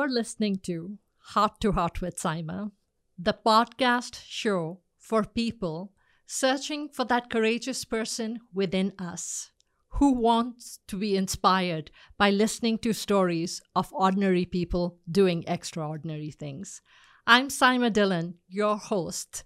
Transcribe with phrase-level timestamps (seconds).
[0.00, 2.70] You're listening to Heart to Heart with Saima,
[3.18, 5.92] the podcast show for people
[6.26, 9.50] searching for that courageous person within us
[9.98, 16.80] who wants to be inspired by listening to stories of ordinary people doing extraordinary things.
[17.26, 19.44] I'm Saima Dhillon, your host.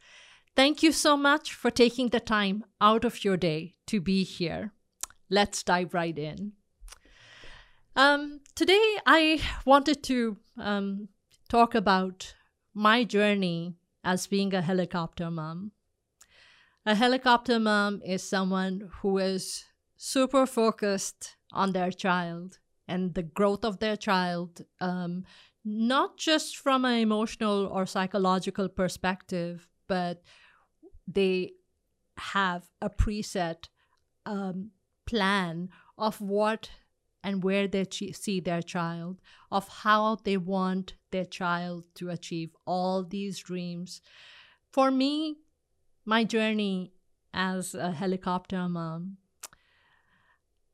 [0.55, 4.73] Thank you so much for taking the time out of your day to be here.
[5.29, 6.53] Let's dive right in.
[7.97, 11.09] Um, today, I wanted to um,
[11.49, 12.35] talk about
[12.73, 15.73] my journey as being a helicopter mom.
[16.87, 19.65] A helicopter mom is someone who is
[19.97, 25.25] super focused on their child and the growth of their child, um,
[25.65, 30.23] not just from an emotional or psychological perspective, but
[31.09, 31.53] they
[32.19, 33.69] have a preset
[34.27, 34.71] um,
[35.07, 36.71] plan of what
[37.25, 43.03] and where they see their child, of how they want their child to achieve all
[43.03, 44.03] these dreams.
[44.71, 45.39] For me,
[46.05, 46.93] my journey
[47.33, 49.17] as a helicopter mom,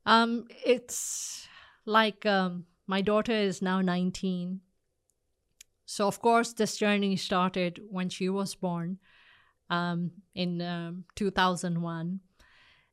[0.05, 1.47] um, it's
[1.85, 4.59] like um, my daughter is now 19.
[5.85, 8.97] So, of course, this journey started when she was born
[9.69, 12.19] um, in um, 2001.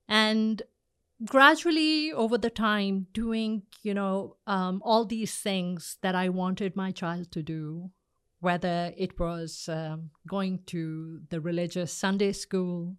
[0.09, 0.63] And
[1.25, 6.91] gradually over the time doing you know um, all these things that i wanted my
[6.91, 7.91] child to do
[8.41, 12.97] whether it was um, going to the religious sunday school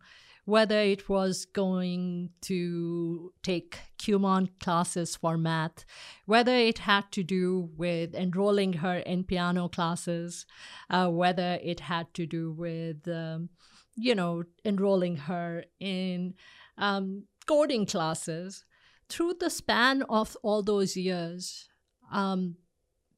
[0.50, 5.86] whether it was going to take Kumon classes for math,
[6.26, 10.48] whether it had to do with enrolling her in piano classes,
[10.90, 13.50] uh, whether it had to do with, um,
[13.96, 16.34] you know, enrolling her in
[16.80, 18.64] um, coding classes,
[19.10, 21.68] through the span of all those years,
[22.12, 22.58] um,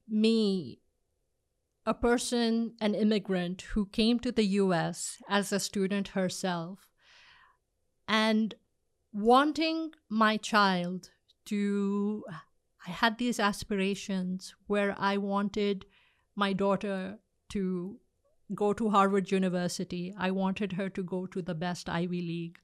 [0.07, 0.79] me,
[1.85, 6.87] a person, an immigrant who came to the US as a student herself,
[8.07, 8.55] and
[9.11, 11.09] wanting my child
[11.47, 12.23] to,
[12.87, 15.85] I had these aspirations where I wanted
[16.37, 17.19] my daughter
[17.49, 17.99] to
[18.55, 20.13] go to Harvard University.
[20.17, 22.59] I wanted her to go to the best Ivy League.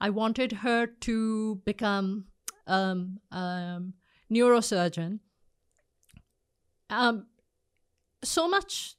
[0.00, 2.26] I wanted her to become
[2.66, 3.94] um, um,
[4.32, 5.20] neurosurgeon.
[6.90, 7.26] Um,
[8.22, 8.94] so much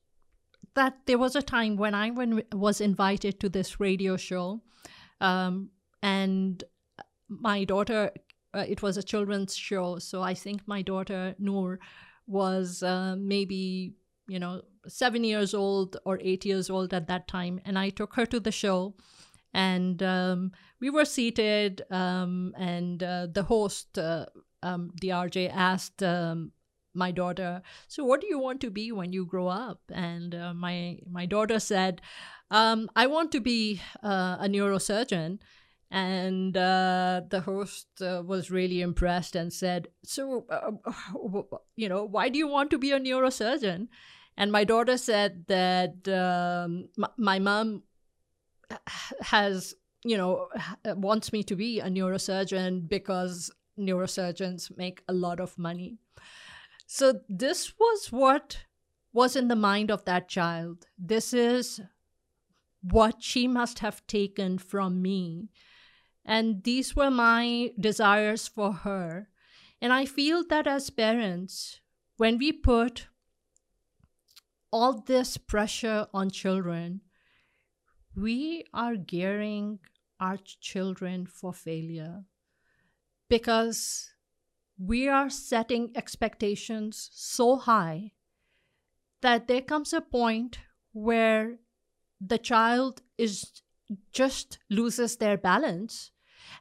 [0.76, 2.12] that there was a time when I
[2.54, 4.62] was invited to this radio show,
[5.22, 5.70] um,
[6.02, 6.64] and
[7.28, 8.12] my daughter.
[8.52, 11.80] Uh, it was a children's show, so I think my daughter Noor
[12.26, 13.94] was uh, maybe
[14.28, 18.16] you know seven years old or eight years old at that time, and I took
[18.16, 18.96] her to the show
[19.54, 24.26] and um, we were seated um, and uh, the host uh,
[24.62, 26.52] um, the rj asked um,
[26.94, 29.82] my daughter so what do you want to be when you grow up?
[29.92, 32.02] And uh, my my daughter said
[32.52, 35.40] um, i want to be uh, a neurosurgeon.
[35.92, 40.46] And uh, the host uh, was really impressed and said so
[41.76, 43.88] you know why do you want to be a neurosurgeon?
[44.38, 47.84] And my daughter said that um, my mom
[49.22, 50.48] has you know
[50.86, 55.98] wants me to be a neurosurgeon because neurosurgeons make a lot of money.
[56.86, 58.66] So this was what
[59.14, 60.88] was in the mind of that child.
[60.98, 61.82] This is
[62.82, 65.50] what she must have taken from me.
[66.26, 69.30] And these were my desires for her.
[69.82, 71.80] And i feel that as parents
[72.18, 73.08] when we put
[74.72, 77.00] all this pressure on children
[78.16, 79.80] we are gearing
[80.20, 82.24] our children for failure
[83.30, 84.12] because
[84.78, 88.12] we are setting expectations so high
[89.22, 90.60] that there comes a point
[90.94, 91.60] where
[92.20, 93.62] the child is
[94.12, 96.12] just loses their balance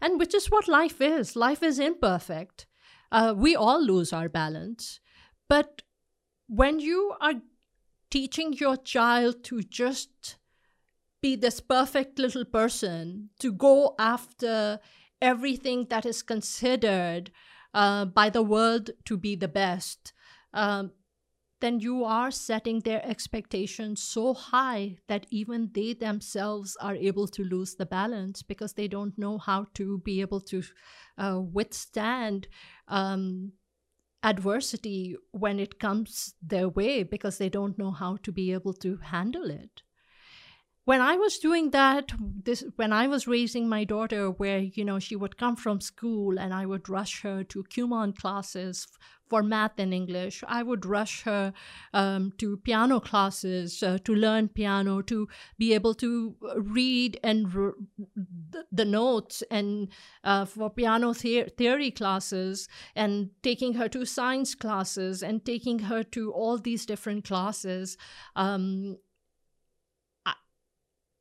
[0.00, 1.36] and which is what life is.
[1.36, 2.66] Life is imperfect.
[3.10, 5.00] Uh, we all lose our balance.
[5.48, 5.82] But
[6.48, 7.34] when you are
[8.10, 10.37] teaching your child to just
[11.20, 14.80] be this perfect little person to go after
[15.20, 17.30] everything that is considered
[17.74, 20.12] uh, by the world to be the best,
[20.54, 20.92] um,
[21.60, 27.42] then you are setting their expectations so high that even they themselves are able to
[27.42, 30.62] lose the balance because they don't know how to be able to
[31.18, 32.46] uh, withstand
[32.86, 33.52] um,
[34.22, 38.96] adversity when it comes their way because they don't know how to be able to
[38.98, 39.82] handle it
[40.88, 42.12] when I was doing that,
[42.44, 46.38] this when I was raising my daughter, where you know she would come from school
[46.38, 48.86] and I would rush her to Kumon classes
[49.28, 50.42] for math and English.
[50.48, 51.52] I would rush her
[51.92, 57.74] um, to piano classes uh, to learn piano, to be able to read and r-
[58.72, 59.88] the notes, and
[60.24, 66.02] uh, for piano the- theory classes, and taking her to science classes, and taking her
[66.02, 67.98] to all these different classes.
[68.36, 68.96] Um,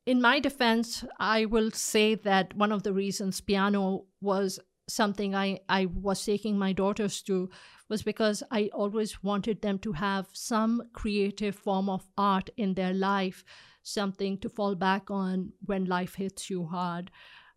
[0.08, 4.58] in my defense, I will say that one of the reasons piano was
[4.88, 7.50] something I, I was taking my daughters to
[7.90, 12.94] was because I always wanted them to have some creative form of art in their
[12.94, 13.44] life,
[13.82, 17.10] something to fall back on when life hits you hard.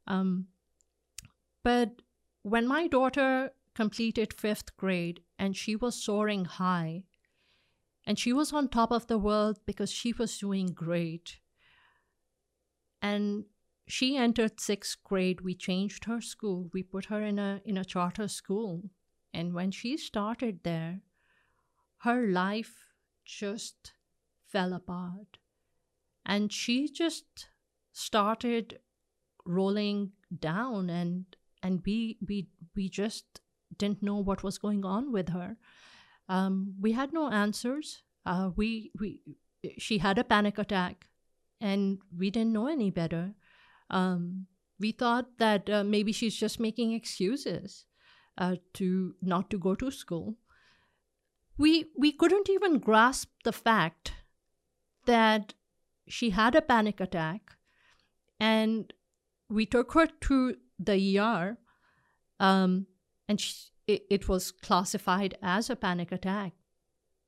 [0.06, 0.47] Um,
[1.63, 2.01] but
[2.44, 7.04] when my daughter completed fifth grade and she was soaring high,
[8.06, 11.38] and she was on top of the world because she was doing great
[13.01, 13.45] and
[13.88, 15.42] she entered sixth grade.
[15.42, 16.69] We changed her school.
[16.74, 18.89] We put her in a in a charter school.
[19.33, 21.01] And when she started there
[22.01, 22.88] her life
[23.25, 23.94] just
[24.48, 25.38] fell apart.
[26.25, 27.48] And she just
[27.92, 28.80] started
[29.45, 31.25] rolling down and
[31.63, 33.42] and we we we just
[33.77, 35.57] didn't know what was going on with her.
[36.27, 38.04] Um, we had no answers.
[38.25, 39.19] Uh, we we
[39.77, 41.07] she had a panic attack
[41.61, 43.35] and we didn't know any better.
[43.89, 44.47] Um,
[44.79, 47.85] we thought that uh, maybe she's just making excuses
[48.37, 50.35] uh, to not to go to school.
[51.57, 54.13] We we couldn't even grasp the fact
[55.05, 55.53] that
[56.07, 57.57] she had a panic attack,
[58.39, 58.91] and
[59.49, 61.57] we took her to the ER,
[62.39, 62.87] um,
[63.27, 63.55] and she,
[63.85, 66.53] it, it was classified as a panic attack.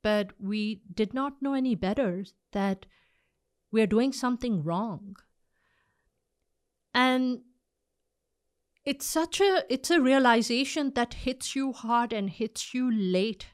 [0.01, 2.85] But we did not know any better that
[3.73, 5.15] we are doing something wrong.
[6.93, 7.41] And
[8.85, 13.47] it's such a it's a realization that hits you hard and hits you late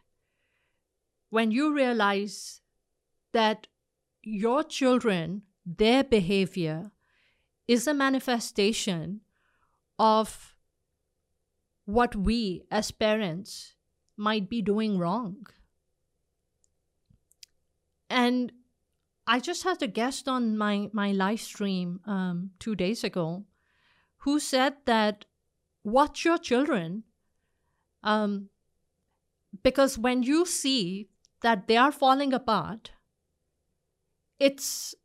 [1.29, 2.61] when you realize
[3.31, 3.67] that
[4.21, 6.91] your children their behavior
[7.67, 9.21] is a manifestation
[9.99, 10.55] of
[11.85, 13.75] what we as parents
[14.17, 15.45] might be doing wrong
[18.09, 18.51] and
[19.31, 23.45] I just had a guest on my my live stream um, two days ago,
[24.23, 25.25] who said that
[25.83, 27.03] watch your children,
[28.03, 28.49] um,
[29.61, 31.09] because when you see
[31.41, 32.91] that they are falling apart,
[34.39, 34.95] it's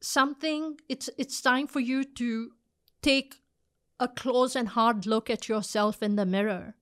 [0.00, 0.80] something.
[0.88, 2.52] It's it's time for you to
[3.02, 3.40] take
[4.00, 6.74] a close and hard look at yourself in the mirror,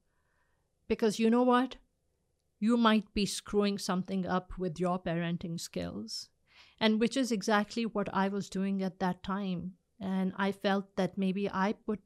[0.86, 1.78] because you know what,
[2.60, 6.28] you might be screwing something up with your parenting skills
[6.82, 9.74] and which is exactly what I was doing at that time.
[10.00, 12.00] And I felt that maybe I put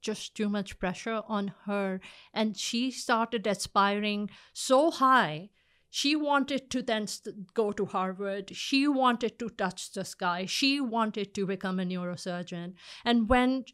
[0.00, 2.00] just too much pressure on her,
[2.34, 5.50] and she started aspiring so high.
[5.88, 8.56] She wanted to then st- go to Harvard.
[8.56, 10.46] She wanted to touch the sky.
[10.46, 12.72] She wanted to become a neurosurgeon.
[13.04, 13.66] And when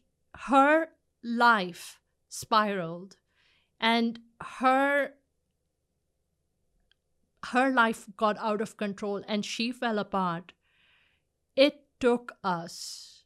[0.49, 0.89] her
[1.23, 3.15] life spiraled
[3.79, 4.19] and
[4.59, 5.13] her
[7.47, 10.53] her life got out of control and she fell apart.
[11.55, 13.23] It took us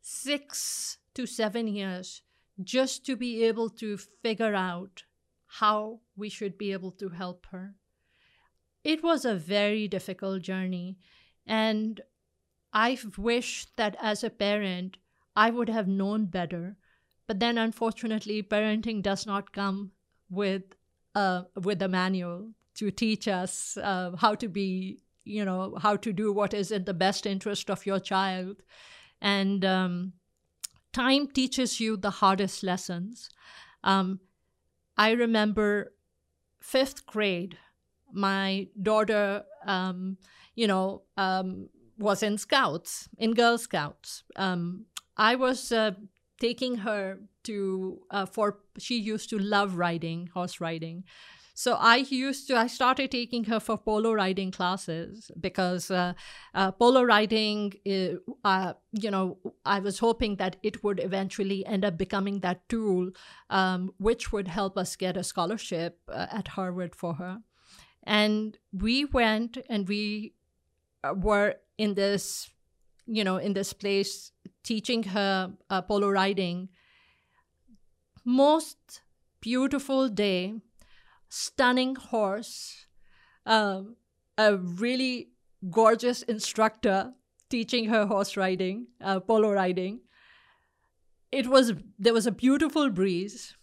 [0.00, 2.22] six to seven years
[2.62, 5.04] just to be able to figure out
[5.46, 7.74] how we should be able to help her.
[8.84, 10.98] It was a very difficult journey,
[11.46, 12.00] and
[12.72, 14.96] I wish that as a parent,
[15.36, 16.76] I would have known better.
[17.26, 19.92] But then, unfortunately, parenting does not come
[20.28, 20.62] with
[21.14, 26.12] a, with a manual to teach us uh, how to be, you know, how to
[26.12, 28.62] do what is in the best interest of your child.
[29.20, 30.12] And um,
[30.92, 33.30] time teaches you the hardest lessons.
[33.84, 34.20] Um,
[34.96, 35.92] I remember
[36.60, 37.58] fifth grade,
[38.12, 40.18] my daughter, um,
[40.54, 44.24] you know, um, was in scouts, in Girl Scouts.
[44.36, 44.86] Um,
[45.16, 45.92] I was uh,
[46.40, 51.04] taking her to uh, for she used to love riding horse riding
[51.54, 56.14] so I used to, I started taking her for polo riding classes because uh,
[56.54, 57.74] uh, polo riding,
[58.44, 63.10] uh, you know, I was hoping that it would eventually end up becoming that tool
[63.50, 67.40] um, which would help us get a scholarship uh, at Harvard for her.
[68.02, 70.32] And we went and we
[71.04, 72.50] uh, were in this,
[73.06, 74.32] you know, in this place
[74.64, 76.70] teaching her uh, polo riding.
[78.24, 79.02] Most
[79.40, 80.54] beautiful day
[81.32, 82.84] stunning horse,
[83.46, 83.96] um,
[84.36, 85.30] a really
[85.70, 87.14] gorgeous instructor
[87.48, 90.00] teaching her horse riding, uh, polo riding.
[91.30, 93.56] It was there was a beautiful breeze.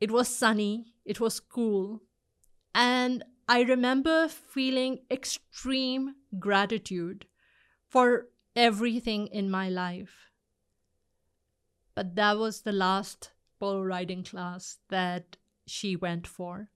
[0.00, 0.94] It was sunny.
[1.04, 2.02] It was cool,
[2.74, 7.26] and I remember feeling extreme gratitude
[7.88, 10.30] for everything in my life.
[11.96, 16.70] But that was the last polo riding class that she went for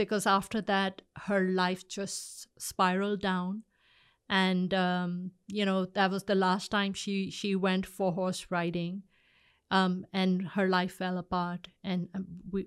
[0.00, 3.64] because after that her life just spiraled down.
[4.30, 9.02] And um, you know that was the last time she she went for horse riding
[9.70, 11.68] um, and her life fell apart.
[11.84, 12.66] And um, we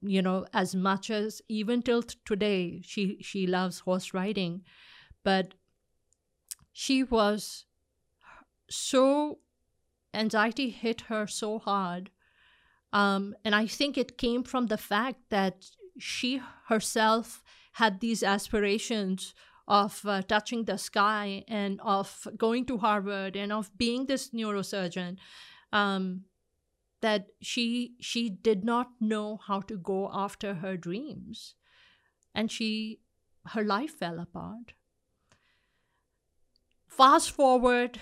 [0.00, 4.62] you know as much as even till today she she loves horse riding.
[5.22, 5.54] But
[6.72, 7.66] she was
[8.68, 9.38] so
[10.14, 12.10] anxiety hit her so hard
[12.92, 19.34] um, and i think it came from the fact that she herself had these aspirations
[19.68, 25.16] of uh, touching the sky and of going to Harvard and of being this neurosurgeon
[25.72, 26.22] um,
[27.00, 31.54] that she she did not know how to go after her dreams.
[32.34, 33.00] And she
[33.46, 34.74] her life fell apart.
[36.86, 38.00] Fast forward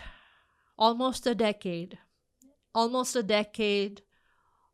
[0.78, 1.98] almost a decade
[2.74, 4.02] almost a decade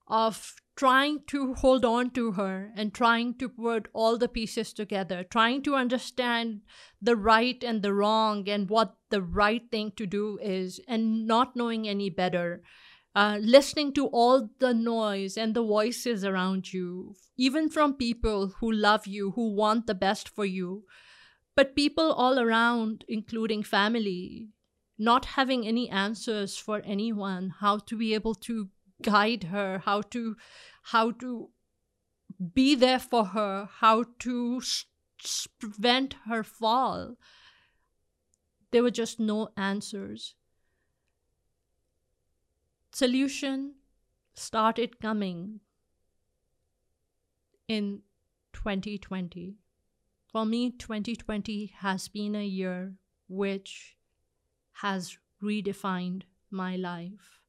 [0.07, 5.25] of trying to hold on to her and trying to put all the pieces together,
[5.25, 6.61] trying to understand
[7.01, 11.57] the right and the wrong and what the right thing to do is, and not
[11.57, 12.63] knowing any better.
[13.15, 18.71] Uh, listening to all the noise and the voices around you, even from people who
[18.71, 20.85] love you, who want the best for you,
[21.55, 24.51] but people all around, including family,
[24.99, 28.69] not having any answers for anyone, how to be able to
[29.03, 30.37] guide her how to
[30.85, 31.51] how to
[32.55, 34.61] be there for her how to
[35.59, 37.17] prevent her fall.
[38.71, 40.35] There were just no answers.
[42.93, 43.75] Solution
[44.35, 45.61] started coming
[47.69, 48.03] in
[48.53, 49.57] 2020
[50.37, 52.95] for me 2020 has been a year
[53.29, 53.97] which
[54.83, 57.41] has redefined my life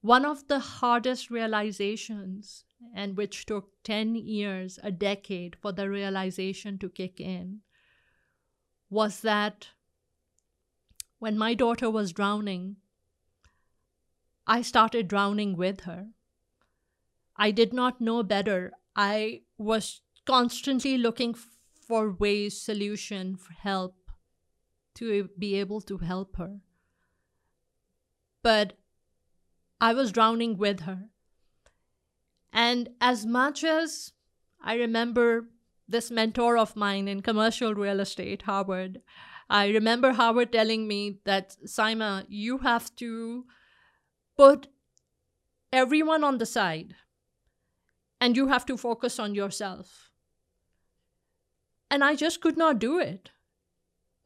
[0.00, 2.64] one of the hardest realizations,
[2.94, 7.60] and which took 10 years, a decade for the realization to kick in,
[8.88, 9.68] was that
[11.18, 12.76] when my daughter was drowning,
[14.46, 16.08] I started drowning with her.
[17.36, 18.72] I did not know better.
[18.96, 21.34] I was constantly looking
[21.86, 23.96] for ways, solution, for help
[24.94, 26.60] to be able to help her.
[28.42, 28.78] But
[29.80, 31.10] I was drowning with her.
[32.52, 34.12] And as much as
[34.62, 35.48] I remember
[35.86, 39.00] this mentor of mine in commercial real estate, Howard,
[39.48, 43.44] I remember Howard telling me that, Saima, you have to
[44.36, 44.68] put
[45.72, 46.94] everyone on the side
[48.20, 50.10] and you have to focus on yourself.
[51.90, 53.30] And I just could not do it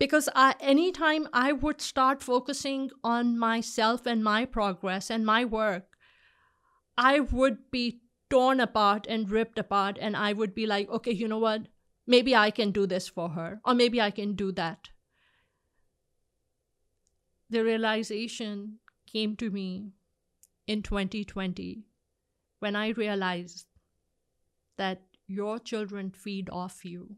[0.03, 5.97] because I, anytime I would start focusing on myself and my progress and my work,
[6.99, 9.99] I would be torn apart and ripped apart.
[10.01, 11.69] And I would be like, okay, you know what?
[12.05, 14.89] Maybe I can do this for her, or maybe I can do that.
[17.49, 19.93] The realization came to me
[20.67, 21.85] in 2020
[22.59, 23.67] when I realized
[24.79, 27.15] that your children feed off you,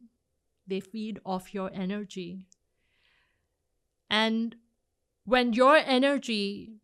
[0.66, 2.46] they feed off your energy,
[4.14, 4.54] and
[5.24, 6.78] when your energy,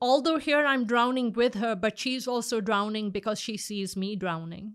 [0.00, 4.74] although here I'm drowning with her, but she's also drowning because she sees me drowning.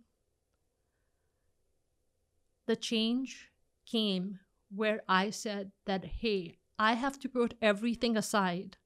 [2.67, 3.49] The change
[3.85, 4.39] came
[4.73, 8.77] where I said that, hey, I have to put everything aside.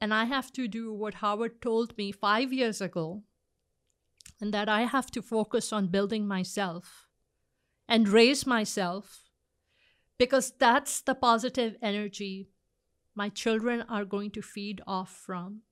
[0.00, 3.22] And I have to do what Howard told me five years ago,
[4.40, 7.06] and that I have to focus on building myself
[7.86, 9.27] and raise myself
[10.18, 12.48] because that's the positive energy
[13.18, 15.62] my children are going to feed off from.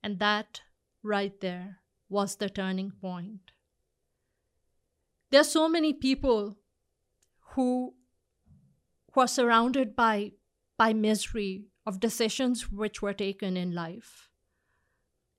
[0.00, 0.60] And that
[1.02, 3.50] right there was the turning point.
[5.30, 6.56] There are so many people
[7.54, 7.94] who,
[9.16, 10.30] are surrounded by,
[10.76, 14.28] by misery of decisions which were taken in life.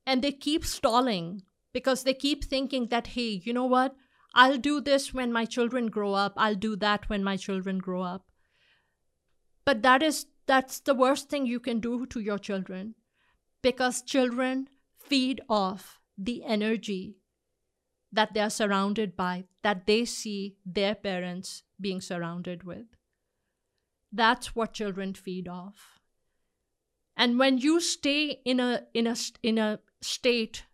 [0.05, 3.95] And they keep stalling because they keep thinking that, hey, you know what?
[4.33, 6.33] I'll do this when my children grow up.
[6.37, 8.25] I'll do that when my children grow up.
[9.65, 12.95] But that is that's the worst thing you can do to your children
[13.61, 17.17] because children feed off the energy
[18.11, 22.87] that they are surrounded by, that they see their parents being surrounded with.
[24.11, 25.99] that's what children feed off.
[27.15, 30.65] And when you stay in a in a in a state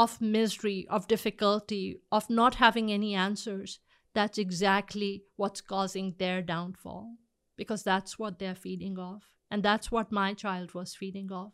[0.00, 3.80] of misery, of difficulty, of not having any answers,
[4.14, 7.16] that's exactly what's causing their downfall
[7.58, 9.24] because that's what they're feeding off.
[9.50, 11.52] And that's what my child was feeding off.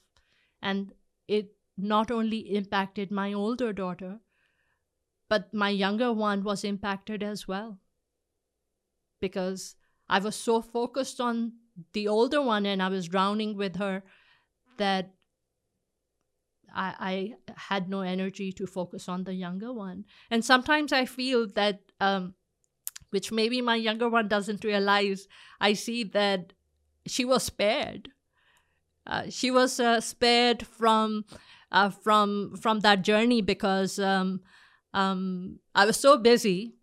[0.62, 0.92] And
[1.26, 4.20] it not only impacted my older daughter,
[5.28, 7.80] but my younger one was impacted as well.
[9.20, 9.74] Because
[10.08, 11.54] I was so focused on
[11.94, 14.04] the older one and I was drowning with her
[14.76, 15.15] that
[16.75, 16.94] I,
[17.49, 20.04] I had no energy to focus on the younger one.
[20.30, 22.35] And sometimes I feel that, um,
[23.11, 25.28] which maybe my younger one doesn't realize,
[25.61, 26.52] I see that
[27.06, 28.11] she was spared.
[29.06, 31.25] Uh, she was uh, spared from
[31.70, 34.40] uh, from from that journey because um,
[34.94, 36.75] um, I was so busy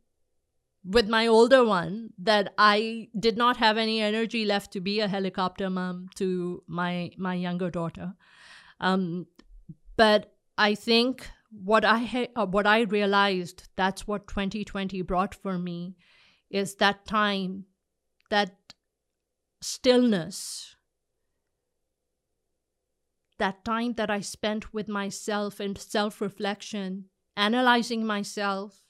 [0.85, 5.07] with my older one that I did not have any energy left to be a
[5.07, 8.13] helicopter mom to my my younger daughter.
[8.79, 9.27] Um,
[9.95, 15.57] but I think what I ha- uh, what I realized that's what 2020 brought for
[15.57, 15.95] me
[16.49, 17.65] is that time,
[18.29, 18.73] that
[19.61, 20.75] stillness,
[23.37, 28.81] that time that I spent with myself and self reflection, analyzing myself,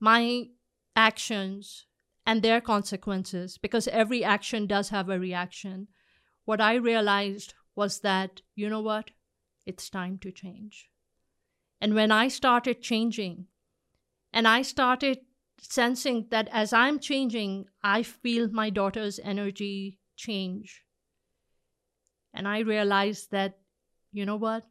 [0.00, 0.48] my
[0.96, 1.86] actions,
[2.26, 5.88] and their consequences, because every action does have a reaction.
[6.44, 9.10] What I realized was that, you know what?
[9.68, 10.88] It's time to change.
[11.78, 13.48] And when I started changing,
[14.32, 15.18] and I started
[15.60, 20.84] sensing that as I'm changing, I feel my daughter's energy change.
[22.32, 23.58] And I realized that,
[24.10, 24.64] you know what?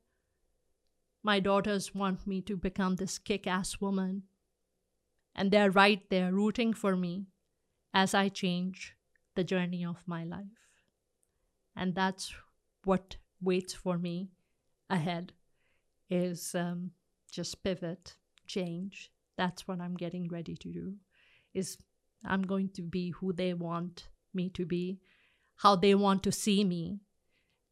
[1.21, 4.23] My daughters want me to become this kick ass woman.
[5.35, 7.27] And they're right there rooting for me
[7.93, 8.95] as I change
[9.35, 10.57] the journey of my life.
[11.75, 12.33] And that's
[12.83, 14.31] what waits for me
[14.89, 15.33] ahead
[16.09, 16.91] is um,
[17.31, 18.15] just pivot,
[18.47, 19.11] change.
[19.37, 20.93] That's what I'm getting ready to do.
[21.53, 21.77] Is
[22.25, 24.99] I'm going to be who they want me to be,
[25.57, 26.99] how they want to see me,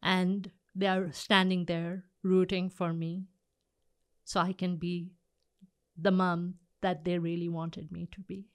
[0.01, 3.25] and they're standing there rooting for me
[4.23, 5.12] so I can be
[5.97, 8.45] the mom that they really wanted me to be.